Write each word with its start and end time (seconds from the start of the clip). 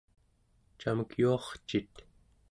camek 0.79 1.11
yuarcit? 1.19 1.95